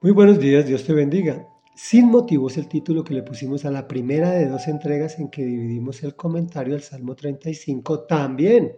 Muy 0.00 0.12
buenos 0.12 0.38
días, 0.38 0.64
Dios 0.64 0.84
te 0.84 0.92
bendiga. 0.92 1.48
Sin 1.74 2.08
motivo 2.08 2.46
es 2.46 2.56
el 2.56 2.68
título 2.68 3.02
que 3.02 3.14
le 3.14 3.24
pusimos 3.24 3.64
a 3.64 3.72
la 3.72 3.88
primera 3.88 4.30
de 4.30 4.46
dos 4.46 4.68
entregas 4.68 5.18
en 5.18 5.28
que 5.28 5.44
dividimos 5.44 6.04
el 6.04 6.14
comentario 6.14 6.76
al 6.76 6.82
Salmo 6.82 7.16
35, 7.16 8.04
también 8.04 8.76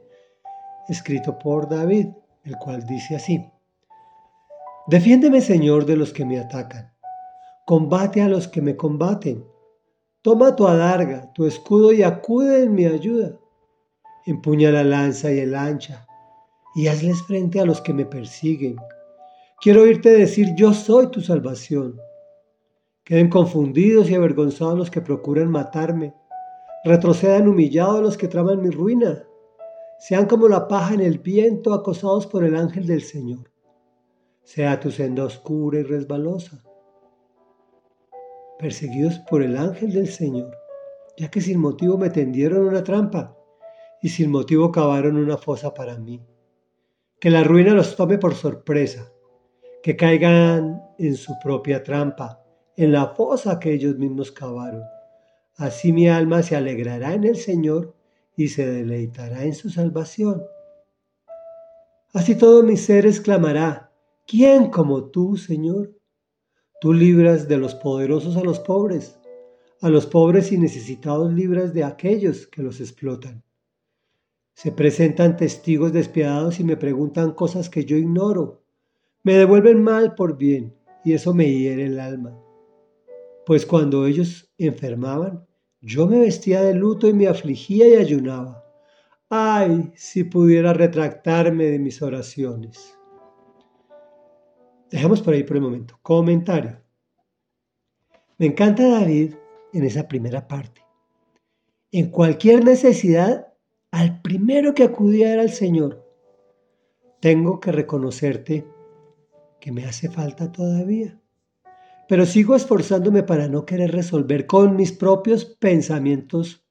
escrito 0.89 1.39
por 1.39 1.69
David, 1.69 2.07
el 2.45 2.57
cual 2.57 2.87
dice 2.87 3.17
así. 3.17 3.45
Defiéndeme, 4.87 5.43
Señor, 5.43 5.85
de 5.85 5.97
los 5.97 6.15
que 6.15 6.25
me 6.25 6.41
atacan. 6.41 6.95
Combate 7.67 8.23
a 8.23 8.29
los 8.29 8.49
que 8.49 8.63
me 8.63 8.75
combaten. 8.75 9.45
Toma 10.23 10.57
tu 10.57 10.67
adarga, 10.67 11.31
tu 11.35 11.45
escudo 11.45 11.93
y 11.93 12.03
acude 12.03 12.63
en 12.63 12.75
mi 12.75 12.87
ayuda. 12.87 13.39
Empuña 14.25 14.71
la 14.71 14.85
lanza 14.85 15.31
y 15.31 15.41
el 15.41 15.55
ancha 15.55 16.07
y 16.75 16.87
hazles 16.87 17.23
frente 17.25 17.61
a 17.61 17.67
los 17.67 17.83
que 17.83 17.93
me 17.93 18.07
persiguen 18.07 18.77
Quiero 19.63 19.83
oírte 19.83 20.09
decir, 20.09 20.55
yo 20.57 20.73
soy 20.73 21.11
tu 21.11 21.21
salvación. 21.21 22.01
Queden 23.05 23.29
confundidos 23.29 24.09
y 24.09 24.15
avergonzados 24.15 24.79
los 24.79 24.91
que 24.91 25.03
procuran 25.03 25.51
matarme. 25.51 26.15
Retrocedan 26.83 27.47
humillados 27.47 28.01
los 28.01 28.17
que 28.17 28.27
traman 28.27 28.63
mi 28.63 28.71
ruina. 28.71 29.23
Sean 29.99 30.25
como 30.25 30.49
la 30.49 30.67
paja 30.67 30.95
en 30.95 31.03
el 31.03 31.19
viento, 31.19 31.75
acosados 31.75 32.27
por 32.27 32.43
el 32.43 32.57
ángel 32.57 32.87
del 32.87 33.03
Señor. 33.03 33.51
Sea 34.45 34.81
tu 34.81 34.91
senda 34.91 35.25
oscura 35.25 35.81
y 35.81 35.83
resbalosa. 35.83 36.65
Perseguidos 38.59 39.19
por 39.29 39.43
el 39.43 39.59
ángel 39.59 39.93
del 39.93 40.09
Señor, 40.09 40.57
ya 41.19 41.31
que 41.31 41.43
sin 41.43 41.61
motivo 41.61 41.99
me 41.99 42.09
tendieron 42.09 42.67
una 42.67 42.83
trampa 42.83 43.37
y 44.01 44.09
sin 44.09 44.31
motivo 44.31 44.73
cavaron 44.73 45.19
una 45.19 45.37
fosa 45.37 45.75
para 45.75 45.99
mí. 45.99 46.25
Que 47.21 47.29
la 47.29 47.45
ruina 47.45 47.75
los 47.75 47.95
tome 47.95 48.17
por 48.17 48.35
sorpresa 48.35 49.13
que 49.83 49.97
caigan 49.97 50.83
en 50.99 51.17
su 51.17 51.39
propia 51.43 51.83
trampa, 51.83 52.45
en 52.77 52.93
la 52.93 53.09
fosa 53.09 53.59
que 53.59 53.73
ellos 53.73 53.97
mismos 53.97 54.31
cavaron. 54.31 54.83
Así 55.57 55.93
mi 55.93 56.09
alma 56.09 56.43
se 56.43 56.57
alegrará 56.57 57.15
en 57.15 57.25
el 57.25 57.37
Señor 57.37 57.95
y 58.37 58.49
se 58.49 58.67
deleitará 58.67 59.45
en 59.45 59.55
su 59.55 59.71
salvación. 59.71 60.43
Así 62.13 62.35
todo 62.35 62.63
mi 62.63 62.77
ser 62.77 63.07
exclamará, 63.07 63.93
¿quién 64.27 64.71
como 64.71 65.11
tú, 65.11 65.37
Señor? 65.37 65.95
Tú 66.81 66.93
libras 66.93 67.49
de 67.49 67.59
los 67.59 67.75
poderosos 67.75 68.37
a 68.37 68.43
los 68.43 68.59
pobres, 68.59 69.19
a 69.81 69.89
los 69.89 70.07
pobres 70.07 70.53
y 70.53 70.59
necesitados 70.59 71.33
libras 71.33 71.73
de 71.73 71.85
aquellos 71.85 72.47
que 72.47 72.63
los 72.63 72.81
explotan. 72.81 73.43
Se 74.55 74.73
presentan 74.73 75.37
testigos 75.37 75.93
despiadados 75.93 76.61
y 76.61 76.65
me 76.65 76.77
preguntan 76.77 77.33
cosas 77.33 77.71
que 77.71 77.85
yo 77.85 77.97
ignoro 77.97 78.60
me 79.23 79.35
devuelven 79.35 79.83
mal 79.83 80.15
por 80.15 80.37
bien 80.37 80.75
y 81.05 81.13
eso 81.13 81.35
me 81.35 81.51
hiere 81.51 81.87
el 81.87 82.01
alma. 82.01 82.39
Pues 83.47 83.67
cuando 83.67 84.07
ellos 84.07 84.53
enfermaban, 84.59 85.47
yo 85.81 86.07
me 86.07 86.19
vestía 86.19 86.63
de 86.63 86.75
luto 86.75 87.09
y 87.09 87.13
me 87.13 87.27
afligía 87.27 87.89
y 87.89 87.95
ayunaba. 87.95 88.65
Ay, 89.29 89.93
si 89.95 90.25
pudiera 90.25 90.73
retractarme 90.73 91.67
de 91.67 91.79
mis 91.79 92.03
oraciones. 92.03 92.99
Dejamos 94.91 95.23
por 95.23 95.35
ahí 95.35 95.45
por 95.45 95.57
el 95.57 95.63
momento. 95.63 95.99
Comentario. 96.03 96.81
Me 98.39 98.47
encanta 98.47 98.89
David 98.89 99.35
en 99.73 99.85
esa 99.85 100.09
primera 100.09 100.49
parte. 100.49 100.83
En 101.93 102.11
cualquier 102.11 102.65
necesidad, 102.65 103.53
al 103.91 104.21
primero 104.23 104.75
que 104.75 104.85
acudía 104.85 105.33
era 105.33 105.43
el 105.43 105.51
Señor. 105.51 106.05
Tengo 107.21 107.61
que 107.61 107.73
reconocerte 107.73 108.67
que 109.61 109.73
me 109.73 109.85
hace 109.85 110.09
falta 110.09 110.51
todavía. 110.51 111.21
Pero 112.09 112.27
sigo 112.27 112.57
esforzándome 112.57 113.23
para 113.23 113.49
no 113.49 113.65
querer 113.65 113.93
resolver 113.93 114.47
con 114.47 114.77
mis 114.77 114.93
propios 114.93 115.45
pensamientos 115.45 116.65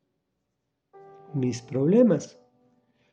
mis 1.34 1.62
problemas, 1.62 2.40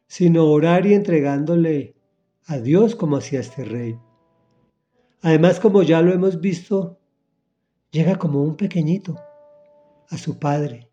sino 0.06 0.46
orar 0.46 0.86
y 0.86 0.94
entregándole 0.94 1.96
a 2.46 2.58
Dios 2.58 2.94
como 2.94 3.16
hacía 3.16 3.40
este 3.40 3.64
rey. 3.64 3.98
Además, 5.22 5.60
como 5.60 5.82
ya 5.82 6.00
lo 6.02 6.12
hemos 6.12 6.40
visto, 6.40 7.00
llega 7.90 8.16
como 8.16 8.42
un 8.42 8.56
pequeñito 8.56 9.16
a 10.08 10.16
su 10.16 10.38
padre 10.38 10.90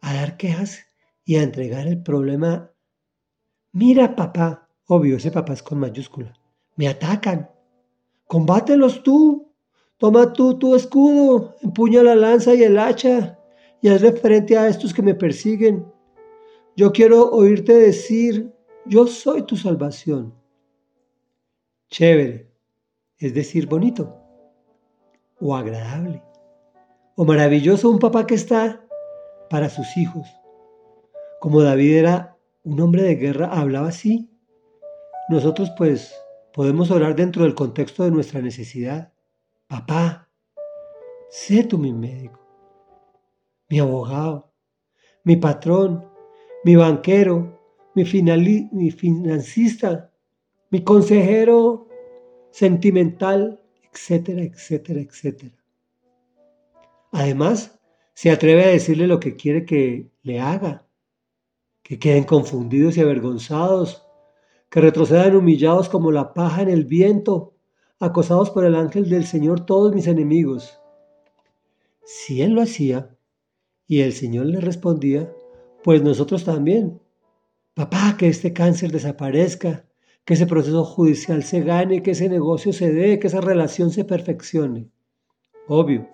a 0.00 0.14
dar 0.14 0.36
quejas 0.36 0.80
y 1.24 1.36
a 1.36 1.42
entregar 1.42 1.86
el 1.86 2.02
problema. 2.02 2.72
Mira, 3.72 4.14
papá, 4.14 4.68
obvio, 4.86 5.16
ese 5.16 5.30
papá 5.30 5.54
es 5.54 5.62
con 5.62 5.78
mayúscula, 5.78 6.32
me 6.76 6.88
atacan, 6.88 7.50
Combátelos 8.32 9.02
tú. 9.02 9.52
Toma 9.98 10.32
tú 10.32 10.58
tu 10.58 10.74
escudo, 10.74 11.54
empuña 11.60 12.02
la 12.02 12.16
lanza 12.16 12.54
y 12.54 12.62
el 12.62 12.78
hacha 12.78 13.38
y 13.82 13.88
hazle 13.90 14.12
frente 14.12 14.56
a 14.56 14.68
estos 14.68 14.94
que 14.94 15.02
me 15.02 15.14
persiguen. 15.14 15.84
Yo 16.74 16.92
quiero 16.92 17.30
oírte 17.30 17.74
decir, 17.74 18.50
yo 18.86 19.06
soy 19.06 19.42
tu 19.42 19.58
salvación. 19.58 20.34
Chévere, 21.90 22.50
es 23.18 23.34
decir, 23.34 23.66
bonito 23.66 24.16
o 25.38 25.54
agradable 25.54 26.22
o 27.16 27.26
maravilloso 27.26 27.90
un 27.90 27.98
papá 27.98 28.26
que 28.26 28.34
está 28.34 28.82
para 29.50 29.68
sus 29.68 29.94
hijos. 29.98 30.26
Como 31.38 31.60
David 31.60 31.96
era 31.96 32.38
un 32.64 32.80
hombre 32.80 33.02
de 33.02 33.16
guerra, 33.16 33.48
hablaba 33.48 33.88
así. 33.88 34.30
Nosotros 35.28 35.70
pues 35.76 36.14
Podemos 36.52 36.90
orar 36.90 37.16
dentro 37.16 37.44
del 37.44 37.54
contexto 37.54 38.04
de 38.04 38.10
nuestra 38.10 38.42
necesidad. 38.42 39.12
Papá, 39.66 40.28
sé 41.30 41.64
tú 41.64 41.78
mi 41.78 41.94
médico, 41.94 42.38
mi 43.70 43.80
abogado, 43.80 44.52
mi 45.24 45.36
patrón, 45.36 46.06
mi 46.64 46.76
banquero, 46.76 47.58
mi, 47.94 48.04
mi 48.72 48.90
financista, 48.90 50.12
mi 50.70 50.84
consejero 50.84 51.88
sentimental, 52.50 53.62
etcétera, 53.90 54.42
etcétera, 54.42 55.00
etcétera. 55.00 55.56
Además, 57.12 57.78
se 58.14 58.30
atreve 58.30 58.64
a 58.64 58.68
decirle 58.68 59.06
lo 59.06 59.20
que 59.20 59.36
quiere 59.36 59.64
que 59.64 60.10
le 60.22 60.38
haga, 60.38 60.86
que 61.82 61.98
queden 61.98 62.24
confundidos 62.24 62.98
y 62.98 63.00
avergonzados 63.00 64.06
que 64.72 64.80
retrocedan 64.80 65.36
humillados 65.36 65.90
como 65.90 66.10
la 66.10 66.32
paja 66.32 66.62
en 66.62 66.70
el 66.70 66.86
viento, 66.86 67.52
acosados 68.00 68.48
por 68.48 68.64
el 68.64 68.74
ángel 68.74 69.10
del 69.10 69.26
Señor 69.26 69.66
todos 69.66 69.94
mis 69.94 70.06
enemigos. 70.06 70.80
Si 72.06 72.40
él 72.40 72.52
lo 72.52 72.62
hacía 72.62 73.14
y 73.86 74.00
el 74.00 74.14
Señor 74.14 74.46
le 74.46 74.60
respondía, 74.60 75.30
pues 75.84 76.02
nosotros 76.02 76.44
también. 76.44 77.02
Papá, 77.74 78.16
que 78.18 78.28
este 78.28 78.54
cáncer 78.54 78.90
desaparezca, 78.90 79.84
que 80.24 80.34
ese 80.34 80.46
proceso 80.46 80.86
judicial 80.86 81.42
se 81.42 81.60
gane, 81.60 82.02
que 82.02 82.12
ese 82.12 82.30
negocio 82.30 82.72
se 82.72 82.94
dé, 82.94 83.18
que 83.18 83.26
esa 83.26 83.42
relación 83.42 83.90
se 83.90 84.06
perfeccione. 84.06 84.88
Obvio, 85.68 86.08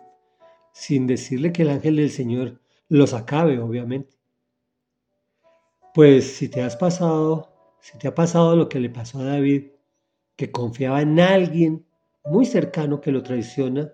sin 0.73 1.07
decirle 1.07 1.53
que 1.53 1.63
el 1.63 1.71
ángel 1.71 1.95
del 1.95 2.11
Señor 2.11 2.61
los 2.89 3.15
acabe, 3.15 3.61
obviamente. 3.61 4.17
Pues 5.95 6.37
si 6.37 6.49
te 6.49 6.61
has 6.61 6.77
pasado 6.77 7.58
si 7.81 7.99
te 7.99 8.09
ha 8.09 8.15
pasado 8.15 8.57
lo 8.57 8.69
que 8.69 8.81
le 8.81 8.91
pasó 8.91 9.21
a 9.21 9.25
David, 9.25 9.69
que 10.37 10.51
confiaba 10.51 11.03
en 11.03 11.19
alguien 11.19 11.87
muy 12.25 12.47
cercano 12.47 13.01
que 13.01 13.13
lo 13.13 13.23
traiciona, 13.23 13.93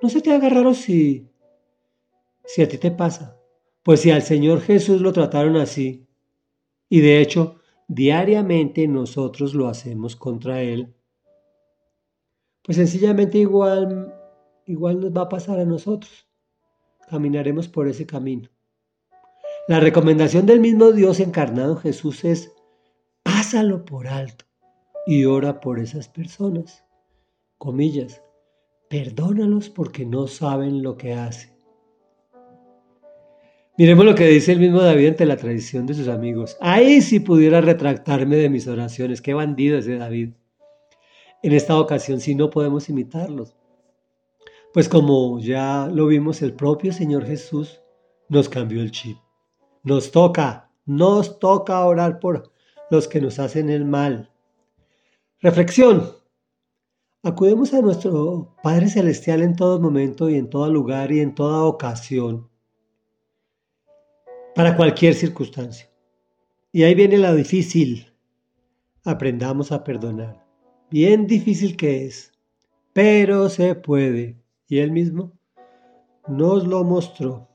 no 0.00 0.08
se 0.08 0.20
te 0.20 0.32
haga 0.32 0.74
si, 0.74 1.28
si 2.44 2.62
a 2.62 2.68
ti 2.68 2.78
te 2.78 2.90
pasa. 2.90 3.38
Pues 3.82 4.00
si 4.00 4.10
al 4.10 4.22
Señor 4.22 4.60
Jesús 4.60 5.00
lo 5.00 5.12
trataron 5.12 5.56
así, 5.56 6.06
y 6.88 7.00
de 7.00 7.20
hecho 7.20 7.56
diariamente 7.88 8.86
nosotros 8.86 9.54
lo 9.54 9.68
hacemos 9.68 10.14
contra 10.14 10.62
Él, 10.62 10.94
pues 12.62 12.76
sencillamente 12.76 13.38
igual, 13.38 14.14
igual 14.66 15.00
nos 15.00 15.10
va 15.10 15.22
a 15.22 15.28
pasar 15.28 15.58
a 15.58 15.64
nosotros. 15.64 16.28
Caminaremos 17.08 17.68
por 17.68 17.88
ese 17.88 18.06
camino. 18.06 18.48
La 19.68 19.80
recomendación 19.80 20.46
del 20.46 20.60
mismo 20.60 20.92
Dios 20.92 21.20
encarnado 21.20 21.72
en 21.72 21.78
Jesús 21.78 22.24
es 22.24 22.52
pásalo 23.52 23.84
por 23.84 24.08
alto 24.08 24.46
y 25.06 25.26
ora 25.26 25.60
por 25.60 25.78
esas 25.78 26.08
personas. 26.08 26.86
Comillas, 27.58 28.22
perdónalos 28.88 29.68
porque 29.68 30.06
no 30.06 30.26
saben 30.26 30.82
lo 30.82 30.96
que 30.96 31.12
hacen. 31.12 31.52
Miremos 33.76 34.06
lo 34.06 34.14
que 34.14 34.26
dice 34.26 34.52
el 34.52 34.58
mismo 34.58 34.80
David 34.80 35.08
ante 35.08 35.26
la 35.26 35.36
tradición 35.36 35.84
de 35.84 35.92
sus 35.92 36.08
amigos. 36.08 36.56
Ahí 36.62 37.02
si 37.02 37.20
pudiera 37.20 37.60
retractarme 37.60 38.36
de 38.36 38.48
mis 38.48 38.66
oraciones. 38.66 39.20
Qué 39.20 39.34
bandido 39.34 39.76
ese 39.76 39.98
David. 39.98 40.30
En 41.42 41.52
esta 41.52 41.78
ocasión 41.78 42.20
si 42.20 42.34
no 42.34 42.48
podemos 42.48 42.88
imitarlos. 42.88 43.54
Pues 44.72 44.88
como 44.88 45.38
ya 45.40 45.90
lo 45.92 46.06
vimos, 46.06 46.40
el 46.40 46.54
propio 46.54 46.90
Señor 46.90 47.26
Jesús 47.26 47.82
nos 48.30 48.48
cambió 48.48 48.80
el 48.80 48.92
chip. 48.92 49.18
Nos 49.82 50.10
toca, 50.10 50.70
nos 50.86 51.38
toca 51.38 51.84
orar 51.84 52.18
por 52.18 52.51
los 52.92 53.08
que 53.08 53.22
nos 53.22 53.38
hacen 53.38 53.70
el 53.70 53.86
mal. 53.86 54.30
Reflexión. 55.40 56.12
Acudemos 57.22 57.72
a 57.72 57.80
nuestro 57.80 58.54
Padre 58.62 58.90
Celestial 58.90 59.40
en 59.40 59.56
todo 59.56 59.80
momento 59.80 60.28
y 60.28 60.34
en 60.34 60.50
todo 60.50 60.70
lugar 60.70 61.10
y 61.10 61.20
en 61.20 61.34
toda 61.34 61.64
ocasión, 61.64 62.50
para 64.54 64.76
cualquier 64.76 65.14
circunstancia. 65.14 65.88
Y 66.70 66.82
ahí 66.82 66.94
viene 66.94 67.16
lo 67.16 67.34
difícil. 67.34 68.12
Aprendamos 69.04 69.72
a 69.72 69.84
perdonar. 69.84 70.44
Bien 70.90 71.26
difícil 71.26 71.78
que 71.78 72.04
es, 72.04 72.30
pero 72.92 73.48
se 73.48 73.74
puede. 73.74 74.36
Y 74.68 74.80
Él 74.80 74.92
mismo 74.92 75.32
nos 76.28 76.66
lo 76.66 76.84
mostró. 76.84 77.48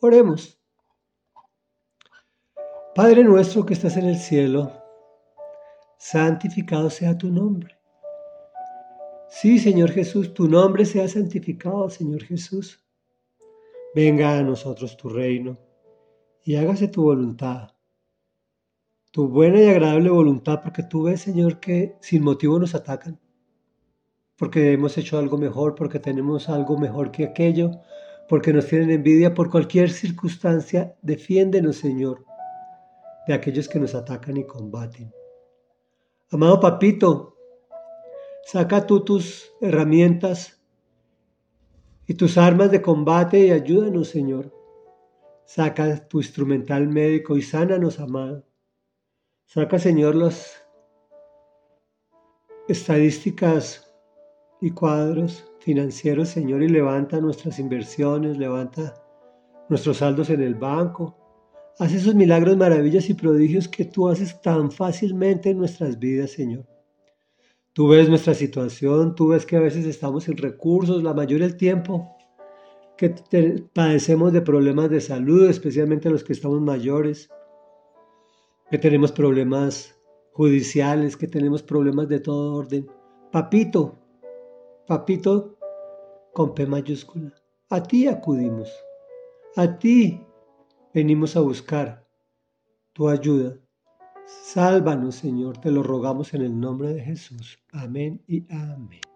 Oremos. 0.00 0.61
Padre 2.94 3.24
nuestro 3.24 3.64
que 3.64 3.74
estás 3.74 3.96
en 3.96 4.06
el 4.06 4.16
cielo, 4.16 4.72
santificado 5.98 6.90
sea 6.90 7.16
tu 7.16 7.28
nombre 7.28 7.82
Sí, 9.34 9.58
Señor 9.58 9.90
Jesús, 9.92 10.34
tu 10.34 10.46
nombre 10.46 10.84
sea 10.84 11.08
santificado, 11.08 11.88
Señor 11.88 12.22
Jesús. 12.22 12.84
Venga 13.94 14.38
a 14.38 14.42
nosotros 14.42 14.94
tu 14.98 15.08
reino 15.08 15.58
y 16.44 16.56
hágase 16.56 16.86
tu 16.88 17.04
voluntad, 17.04 17.70
tu 19.10 19.28
buena 19.28 19.58
y 19.58 19.68
agradable 19.68 20.10
voluntad, 20.10 20.60
porque 20.62 20.82
tú 20.82 21.04
ves, 21.04 21.22
Señor, 21.22 21.60
que 21.60 21.96
sin 22.02 22.22
motivo 22.22 22.58
nos 22.58 22.74
atacan, 22.74 23.18
porque 24.36 24.72
hemos 24.72 24.98
hecho 24.98 25.18
algo 25.18 25.38
mejor, 25.38 25.74
porque 25.74 25.98
tenemos 25.98 26.50
algo 26.50 26.76
mejor 26.76 27.10
que 27.10 27.24
aquello, 27.24 27.70
porque 28.28 28.52
nos 28.52 28.66
tienen 28.66 28.90
envidia 28.90 29.32
por 29.32 29.50
cualquier 29.50 29.90
circunstancia. 29.90 30.94
Defiéndenos, 31.00 31.76
Señor, 31.76 32.26
de 33.26 33.34
aquellos 33.34 33.68
que 33.68 33.78
nos 33.78 33.94
atacan 33.94 34.36
y 34.36 34.46
combaten. 34.46 35.12
Amado 36.30 36.60
Papito, 36.60 37.32
Saca 38.44 38.86
tú 38.86 39.04
tus 39.04 39.52
herramientas 39.60 40.60
y 42.06 42.14
tus 42.14 42.36
armas 42.36 42.70
de 42.70 42.82
combate 42.82 43.38
y 43.46 43.50
ayúdanos, 43.50 44.08
Señor. 44.08 44.52
Saca 45.44 46.08
tu 46.08 46.18
instrumental 46.18 46.88
médico 46.88 47.36
y 47.36 47.42
sánanos, 47.42 48.00
amado. 48.00 48.44
Saca, 49.46 49.78
Señor, 49.78 50.16
las 50.16 50.66
estadísticas 52.68 53.94
y 54.60 54.70
cuadros 54.72 55.48
financieros, 55.60 56.28
Señor, 56.28 56.62
y 56.62 56.68
levanta 56.68 57.20
nuestras 57.20 57.58
inversiones, 57.58 58.38
levanta 58.38 58.94
nuestros 59.68 59.98
saldos 59.98 60.30
en 60.30 60.42
el 60.42 60.56
banco. 60.56 61.16
Haz 61.78 61.94
esos 61.94 62.14
milagros, 62.14 62.56
maravillas 62.56 63.08
y 63.08 63.14
prodigios 63.14 63.66
que 63.66 63.84
tú 63.84 64.08
haces 64.08 64.40
tan 64.42 64.70
fácilmente 64.70 65.50
en 65.50 65.58
nuestras 65.58 65.98
vidas, 65.98 66.30
Señor. 66.30 66.66
Tú 67.72 67.88
ves 67.88 68.08
nuestra 68.08 68.34
situación, 68.34 69.14
tú 69.14 69.28
ves 69.28 69.46
que 69.46 69.56
a 69.56 69.60
veces 69.60 69.86
estamos 69.86 70.24
sin 70.24 70.36
recursos, 70.36 71.02
la 71.02 71.14
mayoría 71.14 71.46
del 71.46 71.56
tiempo 71.56 72.14
que 72.98 73.10
padecemos 73.72 74.32
de 74.32 74.42
problemas 74.42 74.90
de 74.90 75.00
salud, 75.00 75.48
especialmente 75.48 76.10
los 76.10 76.22
que 76.22 76.34
estamos 76.34 76.60
mayores, 76.60 77.30
que 78.70 78.78
tenemos 78.78 79.10
problemas 79.10 79.98
judiciales, 80.32 81.16
que 81.16 81.26
tenemos 81.26 81.62
problemas 81.62 82.08
de 82.08 82.20
todo 82.20 82.54
orden. 82.54 82.86
Papito, 83.30 83.98
papito 84.86 85.56
con 86.34 86.54
P 86.54 86.66
mayúscula, 86.66 87.32
a 87.70 87.82
ti 87.82 88.06
acudimos, 88.06 88.70
a 89.56 89.78
ti 89.78 90.20
venimos 90.94 91.36
a 91.36 91.40
buscar 91.40 92.06
tu 92.92 93.08
ayuda. 93.08 93.58
Sálvanos, 94.26 95.16
Señor, 95.16 95.58
te 95.58 95.70
lo 95.70 95.82
rogamos 95.82 96.34
en 96.34 96.42
el 96.42 96.58
nombre 96.58 96.92
de 96.94 97.02
Jesús. 97.02 97.58
Amén 97.72 98.22
y 98.26 98.46
amén. 98.52 99.11